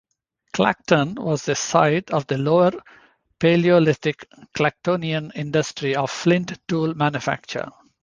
[0.53, 2.71] Clacton was a site of the lower
[3.39, 4.25] Palaeolithic
[4.57, 7.69] Clactonian industry of flint tool manufacture.